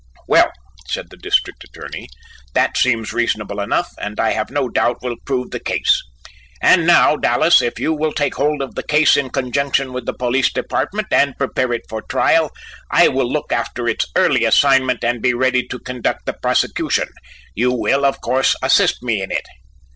"Well," 0.27 0.49
said 0.87 1.11
the 1.11 1.15
District 1.17 1.63
Attorney, 1.63 2.07
"that 2.55 2.75
seems 2.75 3.13
reasonable 3.13 3.59
enough, 3.61 3.91
and 3.99 4.19
I 4.19 4.31
have 4.31 4.49
no 4.49 4.67
doubt 4.67 4.97
will 5.03 5.17
prove 5.27 5.51
the 5.51 5.59
case: 5.59 6.01
and 6.59 6.87
now, 6.87 7.15
Dallas, 7.15 7.61
if 7.61 7.77
you 7.79 7.93
will 7.93 8.11
take 8.11 8.33
hold 8.33 8.63
of 8.63 8.73
the 8.73 8.81
case 8.81 9.15
in 9.15 9.29
conjunction 9.29 9.93
with 9.93 10.07
the 10.07 10.13
police 10.15 10.51
department 10.51 11.09
and 11.11 11.37
prepare 11.37 11.71
it 11.71 11.85
for 11.87 12.01
trial, 12.01 12.49
I 12.89 13.09
will 13.09 13.31
look 13.31 13.51
after 13.51 13.87
its 13.87 14.07
early 14.17 14.43
assignment 14.43 15.03
and 15.03 15.21
be 15.21 15.35
ready 15.35 15.67
to 15.67 15.77
conduct 15.77 16.25
the 16.25 16.33
prosecution. 16.33 17.09
You 17.53 17.71
will 17.71 18.03
of 18.03 18.21
course 18.21 18.55
assist 18.63 19.03
me 19.03 19.21
in 19.21 19.31
it." 19.31 19.45